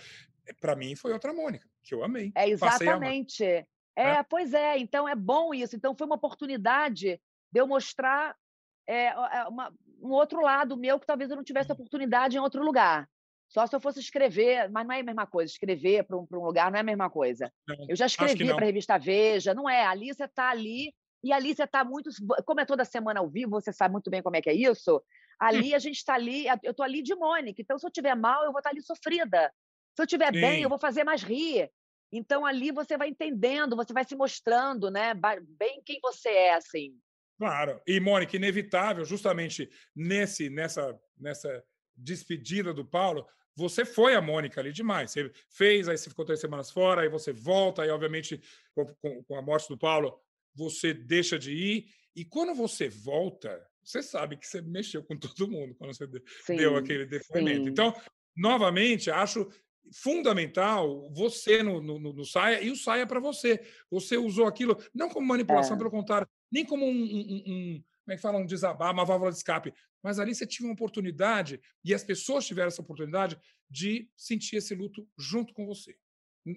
[0.60, 2.32] Para mim foi outra Mônica, que eu amei.
[2.34, 3.44] É exatamente.
[3.44, 3.66] É,
[3.96, 5.74] é, pois é, então é bom isso.
[5.74, 7.20] Então foi uma oportunidade
[7.52, 8.36] de eu mostrar
[8.86, 11.74] é, é uma, um outro lado meu que talvez eu não tivesse uhum.
[11.74, 13.08] oportunidade em outro lugar.
[13.50, 15.50] Só se eu fosse escrever, mas não é a mesma coisa.
[15.50, 17.52] Escrever para um, um lugar não é a mesma coisa.
[17.66, 19.84] Não, eu já escrevi para a revista Veja, não é?
[19.84, 22.10] Ali você está ali, e ali você está muito.
[22.46, 25.02] Como é toda semana ao vivo, você sabe muito bem como é que é isso.
[25.38, 27.60] Ali a gente está ali, eu estou ali de Mônica.
[27.60, 29.52] Então, se eu tiver mal, eu vou estar tá ali sofrida.
[29.96, 30.40] Se eu tiver Sim.
[30.40, 31.68] bem, eu vou fazer mais rir.
[32.12, 35.12] Então, ali você vai entendendo, você vai se mostrando, né?
[35.58, 36.94] Bem quem você é, assim.
[37.38, 37.80] Claro.
[37.86, 41.64] E, Mônica, inevitável, justamente nesse, nessa, nessa
[41.96, 45.10] despedida do Paulo, você foi a Mônica ali demais.
[45.10, 48.40] Você fez, aí você ficou três semanas fora, aí você volta, aí, obviamente,
[48.74, 48.86] com,
[49.24, 50.18] com, a morte do Paulo,
[50.54, 51.86] você deixa de ir.
[52.14, 56.08] E quando você volta, você sabe que você mexeu com todo mundo quando você
[56.44, 57.64] sim, deu aquele depoimento.
[57.64, 57.70] Sim.
[57.70, 57.94] Então,
[58.36, 59.48] novamente, acho
[59.92, 63.60] fundamental você no, no, no, Saia e o Saia para você.
[63.90, 65.78] Você usou aquilo não como manipulação, é.
[65.78, 69.30] pelo contrário, nem como um, um, um, como é que fala, um desabar, uma válvula
[69.30, 69.72] de escape.
[70.02, 74.74] Mas ali você tinha uma oportunidade, e as pessoas tiveram essa oportunidade de sentir esse
[74.74, 75.96] luto junto com você.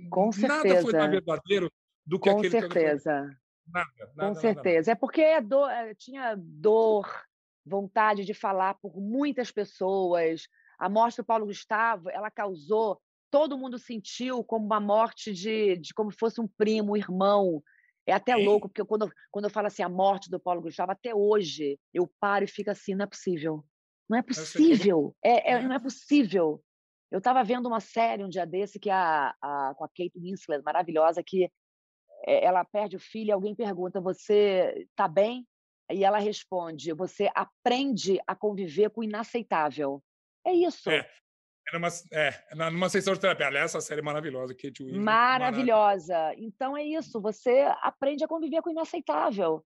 [0.09, 0.81] Com nada certeza.
[0.81, 1.71] foi mais verdadeiro
[2.05, 3.29] do que com aquele certeza.
[3.29, 4.77] que Nada, nada, Com certeza.
[4.77, 4.91] Nada.
[4.91, 7.07] É porque é dor, eh, tinha dor,
[7.65, 10.47] vontade de falar por muitas pessoas.
[10.79, 15.93] A morte do Paulo Gustavo, ela causou, todo mundo sentiu como uma morte de, de
[15.93, 17.63] como fosse um primo, um irmão.
[18.05, 18.45] É até Sim.
[18.45, 22.09] louco, porque quando, quando eu falo assim, a morte do Paulo Gustavo, até hoje, eu
[22.19, 23.63] paro e fico assim, não é possível.
[24.09, 25.15] Não é possível.
[25.23, 26.61] É, é, não é possível.
[27.09, 30.19] Eu estava vendo uma série um dia desse que é a, a, com a Kate
[30.19, 31.49] Winslet, maravilhosa, que
[32.25, 35.47] é, ela perde o filho e alguém pergunta, você está bem?
[35.91, 40.01] E ela responde, você aprende a conviver com o inaceitável.
[40.45, 40.89] É isso.
[40.89, 41.07] É,
[41.67, 43.47] é numa, é, numa sessão de terapia.
[43.47, 45.03] Aliás, essa série é maravilhosa, Kate Winslet.
[45.03, 46.33] Maravilhosa.
[46.37, 49.63] Então é isso, você aprende a conviver com o inaceitável.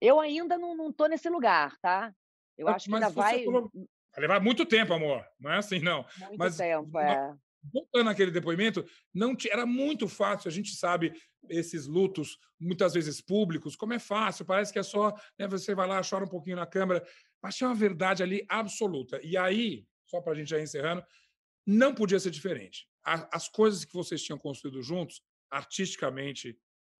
[0.00, 2.12] Eu ainda não estou nesse lugar, tá?
[2.58, 3.44] Eu acho que ainda vai.
[3.44, 3.70] Falou...
[3.74, 5.24] Vai levar muito tempo, amor.
[5.40, 6.04] Não é assim, não.
[6.18, 7.34] Muito Mas, tempo, é.
[7.72, 10.48] Voltando àquele depoimento, não era muito fácil.
[10.48, 11.14] A gente sabe
[11.48, 15.14] esses lutos, muitas vezes públicos, como é fácil, parece que é só.
[15.38, 17.04] Né, você vai lá, chora um pouquinho na câmera.
[17.40, 19.20] Mas tinha uma verdade ali absoluta.
[19.22, 21.02] E aí, só para a gente já ir encerrando,
[21.66, 22.86] não podia ser diferente.
[23.04, 26.58] As coisas que vocês tinham construído juntos, artisticamente,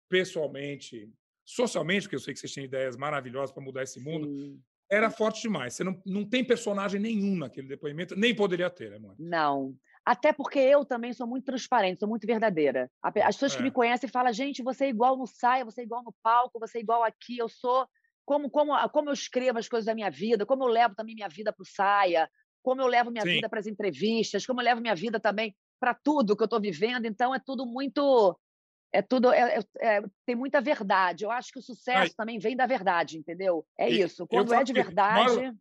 [0.09, 1.09] pessoalmente,
[1.45, 4.61] socialmente, porque eu sei que vocês têm ideias maravilhosas para mudar esse mundo, Sim.
[4.91, 5.75] era forte demais.
[5.75, 9.15] Você não, não tem personagem nenhum naquele depoimento, nem poderia ter, né, mãe?
[9.19, 9.75] Não.
[10.05, 12.91] Até porque eu também sou muito transparente, sou muito verdadeira.
[13.03, 13.57] As pessoas é.
[13.57, 16.59] que me conhecem falam, gente, você é igual no saia, você é igual no palco,
[16.59, 17.87] você é igual aqui, eu sou
[18.25, 21.29] como, como, como eu escrevo as coisas da minha vida, como eu levo também minha
[21.29, 22.29] vida para o saia,
[22.63, 23.31] como eu levo minha Sim.
[23.31, 26.61] vida para as entrevistas, como eu levo minha vida também para tudo que eu estou
[26.61, 27.07] vivendo.
[27.07, 28.39] Então, é tudo muito.
[28.93, 29.33] É tudo.
[29.33, 31.25] É, é, é, tem muita verdade.
[31.25, 32.11] Eu acho que o sucesso Ai.
[32.11, 33.67] também vem da verdade, entendeu?
[33.77, 34.27] É e, isso.
[34.27, 35.53] Quando é de verdade.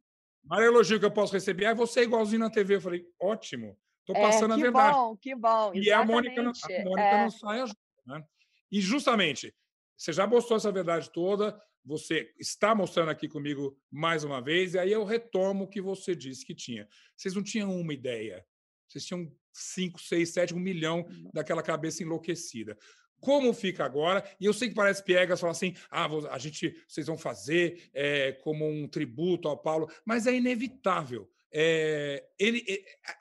[0.44, 2.76] Maior elogio que eu posso receber é você igualzinho na TV.
[2.76, 3.78] Eu falei, ótimo.
[4.00, 4.94] Estou é, passando a verdade.
[4.94, 5.72] Que bom, que bom.
[5.74, 7.24] E a Mônica, não, a Mônica é.
[7.24, 7.78] não sai junto.
[8.06, 8.24] Né?
[8.72, 9.54] E justamente,
[9.98, 14.80] você já mostrou essa verdade toda, você está mostrando aqui comigo mais uma vez, e
[14.80, 16.88] aí eu retomo o que você disse que tinha.
[17.15, 18.46] Vocês não tinham uma ideia,
[18.88, 22.78] vocês tinham cinco, seis, sete, um milhão daquela cabeça enlouquecida.
[23.20, 24.24] Como fica agora?
[24.39, 28.32] E eu sei que parece piegas falar assim: ah, a gente, vocês vão fazer é,
[28.32, 31.30] como um tributo ao Paulo, mas é inevitável.
[31.54, 32.63] É, ele,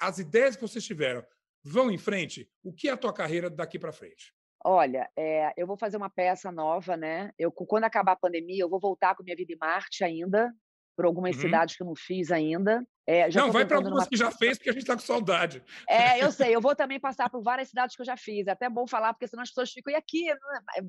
[0.01, 1.25] as ideias que vocês tiveram
[1.63, 2.51] vão em frente.
[2.63, 4.35] O que é a tua carreira daqui para frente?
[4.65, 7.31] Olha, é, eu vou fazer uma peça nova, né?
[7.39, 10.53] Eu, quando acabar a pandemia, eu vou voltar com minha vida em Marte ainda,
[10.95, 11.43] por algumas uhum.
[11.43, 12.87] cidades que eu não fiz ainda.
[13.07, 14.09] É, não, vai para algumas numa...
[14.09, 15.65] que já fez, porque a gente está com saudade.
[15.89, 16.55] É, eu sei.
[16.55, 18.47] Eu vou também passar por várias cidades que eu já fiz.
[18.47, 20.27] É até bom falar, porque senão as pessoas ficam, e aqui?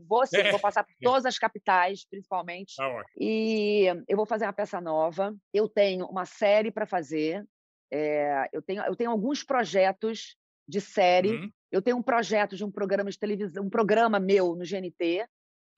[0.07, 0.51] Vou, sim, é.
[0.51, 2.75] vou passar por todas as capitais, principalmente.
[2.79, 5.33] Ah, e eu vou fazer uma peça nova.
[5.53, 7.43] Eu tenho uma série para fazer.
[7.91, 10.35] É, eu, tenho, eu tenho alguns projetos
[10.67, 11.37] de série.
[11.37, 11.51] Uhum.
[11.71, 15.25] Eu tenho um projeto de um programa de televisão, um programa meu no GNT,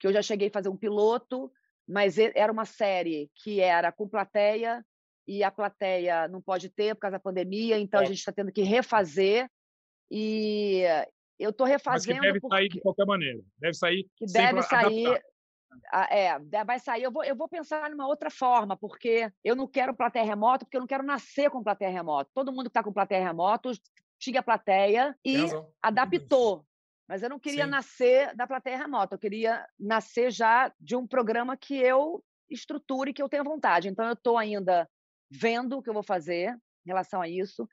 [0.00, 1.50] que eu já cheguei a fazer um piloto,
[1.86, 4.84] mas era uma série que era com plateia
[5.26, 8.04] e a plateia não pode ter por causa da pandemia, então é.
[8.04, 9.48] a gente está tendo que refazer.
[10.10, 10.82] E
[11.38, 12.16] eu estou refazendo.
[12.16, 12.56] Mas que deve porque...
[12.56, 13.40] sair de qualquer maneira.
[13.58, 14.06] Deve sair.
[14.16, 15.22] Que deve sair.
[16.10, 17.02] É, vai sair.
[17.02, 20.76] Eu vou, eu vou pensar numa outra forma, porque eu não quero plateia remoto, porque
[20.76, 22.30] eu não quero nascer com plateia remoto.
[22.34, 23.72] Todo mundo que está com plateia remoto
[24.18, 25.46] tinha plateia e
[25.82, 26.64] adaptou.
[27.08, 27.70] Mas eu não queria Sim.
[27.70, 33.22] nascer da plateia remota, eu queria nascer já de um programa que eu estruture, que
[33.22, 33.88] eu tenha vontade.
[33.88, 34.88] Então, eu estou ainda
[35.30, 36.54] vendo o que eu vou fazer
[36.86, 37.68] em relação a isso.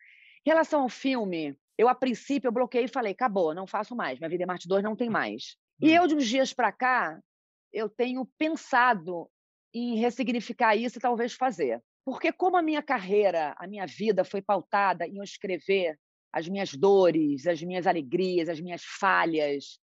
[0.45, 4.19] Em relação ao filme, eu, a princípio, eu bloqueei e falei: acabou, não faço mais,
[4.19, 5.55] minha vida é Marte 2 não tem mais.
[5.81, 5.87] Hum.
[5.87, 7.19] E eu, de uns dias para cá,
[7.71, 9.29] eu tenho pensado
[9.73, 11.81] em ressignificar isso e talvez fazer.
[12.03, 15.97] Porque, como a minha carreira, a minha vida foi pautada em eu escrever
[16.31, 19.79] as minhas dores, as minhas alegrias, as minhas falhas,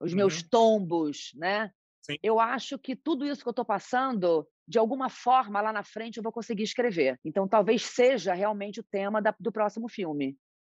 [0.00, 0.18] os uhum.
[0.18, 1.70] meus tombos, né?
[2.02, 2.16] Sim.
[2.22, 6.16] Eu acho que tudo isso que eu estou passando, de alguma forma, lá na frente
[6.16, 7.18] eu vou conseguir escrever.
[7.24, 10.36] Então, talvez seja realmente o tema da, do próximo filme.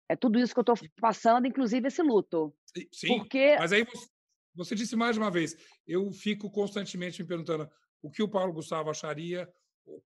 [0.09, 2.55] É tudo isso que eu estou passando, inclusive esse luto.
[2.93, 3.57] Sim, Porque...
[3.59, 4.07] mas aí você,
[4.55, 5.55] você disse mais uma vez,
[5.87, 7.69] eu fico constantemente me perguntando
[8.01, 9.47] o que o Paulo Gustavo acharia,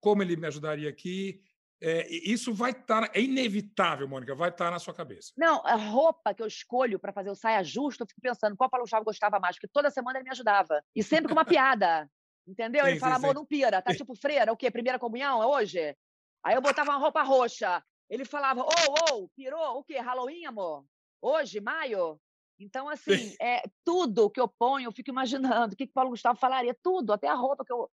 [0.01, 1.41] como ele me ajudaria aqui,
[1.85, 5.33] é, isso vai estar, tá, é inevitável, Mônica, vai estar tá na sua cabeça.
[5.37, 8.71] Não, a roupa que eu escolho para fazer o saia justo, eu fico pensando qual
[8.71, 10.81] Paulo Chave gostava mais, porque toda semana ele me ajudava.
[10.95, 12.09] E sempre com uma piada.
[12.47, 12.85] Entendeu?
[12.85, 14.71] Sim, ele fala, amor, não pira, tá tipo freira, o quê?
[14.71, 15.97] Primeira comunhão é hoje?
[16.45, 17.83] Aí eu botava uma roupa roxa.
[18.09, 19.99] Ele falava, ô, oh, ô, oh, pirou, o quê?
[19.99, 20.85] Halloween, amor?
[21.21, 22.21] Hoje, maio?
[22.59, 26.39] Então, assim, é, tudo que eu ponho, eu fico imaginando o que, que Paulo Gustavo
[26.39, 27.91] falaria, tudo, até a roupa que eu,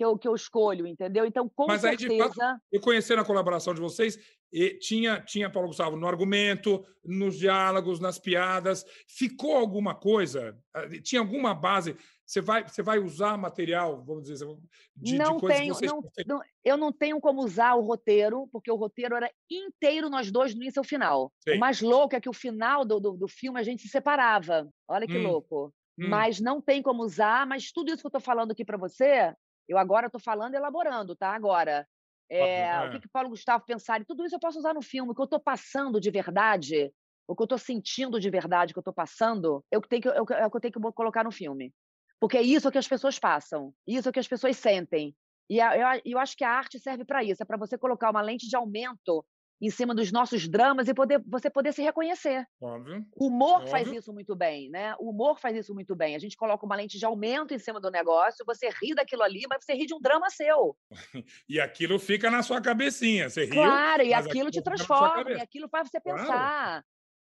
[0.00, 1.26] que eu, que eu escolho, entendeu?
[1.26, 2.10] Então, com Mas certeza...
[2.10, 4.18] aí, de fato, eu conhecendo a colaboração de vocês,
[4.50, 8.82] e tinha, tinha Paulo Gustavo no argumento, nos diálogos, nas piadas.
[9.06, 10.58] Ficou alguma coisa?
[10.74, 11.94] Ah, tinha alguma base?
[12.24, 14.48] Você vai, você vai usar material, vamos dizer,
[14.96, 15.92] de, não de coisas tenho, que vocês...
[16.26, 20.30] Não, não, eu não tenho como usar o roteiro, porque o roteiro era inteiro nós
[20.30, 21.30] dois do início ao final.
[21.46, 24.66] O mais louco é que o final do, do, do, filme a gente se separava.
[24.88, 25.24] Olha que hum.
[25.24, 25.74] louco.
[25.98, 26.08] hum.
[26.08, 27.46] mas não tem como usar.
[27.46, 29.34] Mas tudo isso que eu estou falando aqui para você,
[29.68, 31.34] eu agora estou falando elaborando, tá?
[31.34, 31.86] Agora,
[32.30, 32.88] é, é.
[32.88, 35.10] o que, que Paulo Gustavo pensar, e tudo isso eu posso usar no filme.
[35.10, 36.92] O que eu estou passando de verdade,
[37.26, 39.88] o que eu estou sentindo de verdade, o que eu estou passando, é o que,
[39.88, 41.72] tem que, é o que eu tenho que colocar no filme.
[42.20, 45.14] Porque é isso que as pessoas passam, isso é que as pessoas sentem.
[45.48, 48.20] E eu, eu acho que a arte serve para isso, é para você colocar uma
[48.20, 49.24] lente de aumento
[49.60, 52.46] em cima dos nossos dramas e poder, você poder se reconhecer.
[52.60, 53.04] Óbvio.
[53.14, 53.70] O humor Óbvio.
[53.70, 54.94] faz isso muito bem, né?
[54.98, 56.16] O humor faz isso muito bem.
[56.16, 59.42] A gente coloca uma lente de aumento em cima do negócio, você ri daquilo ali,
[59.48, 60.76] mas você ri de um drama seu.
[61.48, 63.28] e aquilo fica na sua cabecinha.
[63.28, 66.26] Você riu, Claro, e aquilo, aquilo te transforma, e aquilo faz você pensar.
[66.26, 66.84] Claro.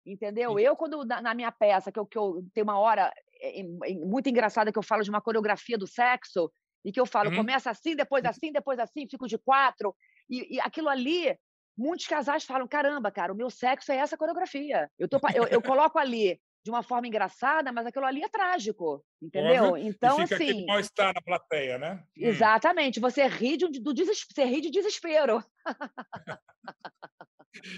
[0.06, 0.58] Entendeu?
[0.58, 3.94] Eu, quando na, na, minha peça, que eu, que eu tenho uma hora é, é,
[3.94, 6.50] muito engraçada que eu falo de uma coreografia do sexo,
[6.84, 7.36] e que eu falo, uhum.
[7.36, 9.94] começa assim, depois assim, depois assim, fico de quatro.
[10.28, 11.36] E, e, aquilo ali
[11.80, 14.90] muitos casais falam: caramba, cara, o meu sexo é essa coreografia.
[14.98, 19.02] Eu, tô, eu, eu coloco ali de uma forma engraçada, mas aquilo ali é trágico,
[19.20, 19.64] entendeu?
[19.64, 19.88] Óbvio.
[19.88, 20.66] Então, e fica assim.
[20.66, 22.04] mal estar na plateia, né?
[22.18, 22.26] Hum.
[22.26, 23.00] Exatamente.
[23.00, 25.42] Você ri de, do desespero, você ri de desespero.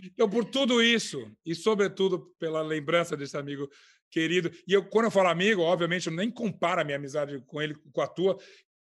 [0.04, 3.68] então, por tudo isso, e sobretudo pela lembrança desse amigo
[4.10, 7.62] querido, e eu, quando eu falo amigo, obviamente, eu nem comparo a minha amizade com
[7.62, 8.36] ele com a tua,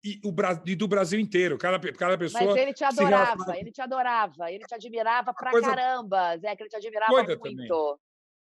[0.07, 0.35] e, o,
[0.67, 1.59] e do Brasil inteiro.
[1.59, 2.45] Cada, cada pessoa.
[2.45, 5.67] Mas ele te adorava, ele te adorava, ele te admirava pra coisa...
[5.67, 8.01] caramba, Zé, que ele te admirava muito.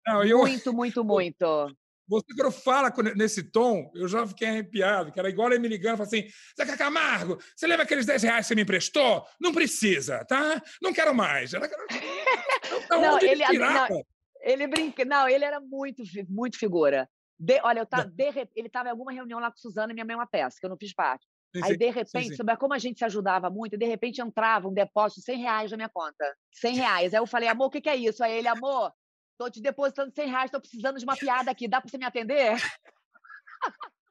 [0.07, 0.39] Não, eu...
[0.39, 1.75] Muito, muito, muito.
[2.05, 5.97] Você, quando fala nesse tom, eu já fiquei arrepiado, que era igual ele me ligando
[5.97, 9.25] falando assim: Zeca Camargo, você lembra aqueles 10 reais que você me emprestou?
[9.39, 10.61] Não precisa, tá?
[10.81, 11.53] Não quero mais.
[11.53, 11.65] Era...
[12.89, 14.03] não, ele, ele, não,
[14.41, 15.05] ele brinca.
[15.05, 17.09] Não, ele era muito, muito figura.
[17.39, 20.05] De, olha, eu tava, de, ele estava em alguma reunião lá com Suzana e minha
[20.05, 21.25] mãe é uma peça, que eu não fiz parte.
[21.55, 22.55] Sim, Aí, de repente, sim, sim.
[22.59, 25.77] como a gente se ajudava muito, de repente entrava um depósito de 100 reais na
[25.77, 26.35] minha conta.
[26.51, 27.13] 100 reais.
[27.13, 28.23] Aí eu falei, amor, o que, que é isso?
[28.23, 28.91] Aí ele, amor,
[29.37, 32.05] tô te depositando 100 reais, tô precisando de uma piada aqui, dá para você me
[32.05, 32.55] atender?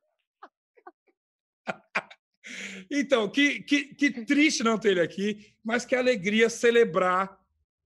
[2.90, 7.40] Então, que, que, que triste não ter ele aqui, mas que alegria celebrar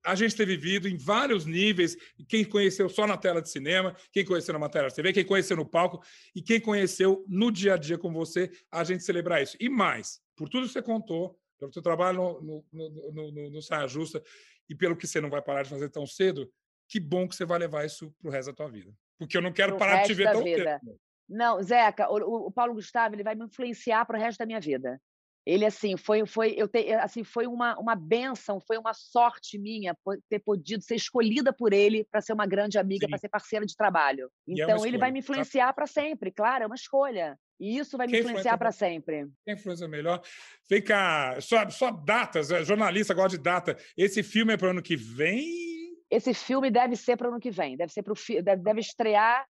[0.07, 1.97] a gente ter vivido em vários níveis,
[2.29, 5.57] quem conheceu só na tela de cinema, quem conheceu na matéria de TV, quem conheceu
[5.57, 6.01] no palco
[6.35, 9.57] e quem conheceu no dia a dia com você, a gente celebrar isso.
[9.59, 13.63] E mais, por tudo que você contou, pelo seu trabalho no, no, no, no, no
[13.63, 14.23] Saia Justa
[14.69, 16.49] e pelo que você não vai parar de fazer tão cedo,
[16.89, 18.93] que bom que você vai levar isso para o resto da tua vida.
[19.19, 20.79] Porque eu não quero parar de te ver tão vida.
[20.79, 21.01] cedo.
[21.29, 24.61] Não, Zeca, o, o Paulo Gustavo ele vai me influenciar para o resto da minha
[24.61, 25.01] vida.
[25.47, 29.97] Ele assim foi foi eu te, assim foi uma uma benção, foi uma sorte minha
[30.29, 33.77] ter podido ser escolhida por ele para ser uma grande amiga, para ser parceira de
[33.77, 34.29] trabalho.
[34.47, 37.39] Então é ele vai me influenciar para sempre, claro, é uma escolha.
[37.61, 39.29] E isso vai me Quem influenciar para sempre.
[39.45, 40.21] Quem influencia melhor?
[40.69, 43.79] Vem cá, só, só datas, é, jornalista gosta de data.
[43.97, 45.97] Esse filme é para o ano que vem?
[46.11, 49.47] Esse filme deve ser para o ano que vem, deve ser para deve, deve estrear.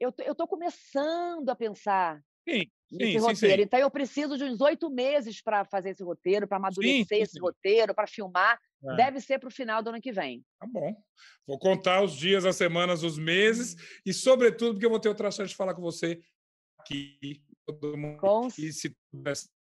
[0.00, 3.56] Eu eu estou começando a pensar Sim, nesse sim, roteiro.
[3.56, 7.38] Sim, então eu preciso de uns oito meses para fazer esse roteiro, para amadurecer esse
[7.40, 8.60] roteiro, para filmar.
[8.84, 8.96] É.
[8.96, 10.44] Deve ser para o final do ano que vem.
[10.58, 10.94] Tá bom.
[11.46, 15.30] Vou contar os dias, as semanas, os meses e, sobretudo, porque eu vou ter outra
[15.30, 16.20] chance de falar com você
[16.78, 17.42] aqui.
[17.64, 18.18] Todo mundo.
[18.18, 18.48] Com...
[18.58, 18.94] E se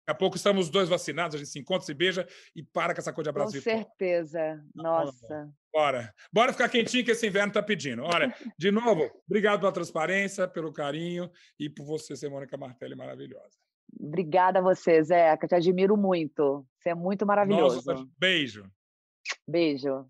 [0.08, 2.94] Daqui a pouco estamos os dois vacinados, a gente se encontra, se beija e para
[2.94, 3.58] com essa coisa de abraço.
[3.58, 4.40] Com certeza.
[4.40, 5.50] Tá Nossa.
[5.70, 6.14] Bora.
[6.32, 8.04] Bora ficar quentinho que esse inverno está pedindo.
[8.04, 13.60] Olha, de novo, obrigado pela transparência, pelo carinho e por você ser Mônica Martelli maravilhosa.
[14.00, 15.46] Obrigada a você, Zeca.
[15.46, 16.66] Te admiro muito.
[16.80, 17.84] Você é muito maravilhoso.
[17.86, 18.66] Nossa, beijo.
[19.46, 20.06] Beijo.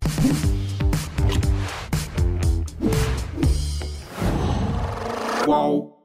[5.44, 5.97] Qual?